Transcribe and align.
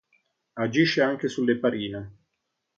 Agisce 0.55 0.99
anche 1.03 1.27
sull'eparina. 1.27 2.11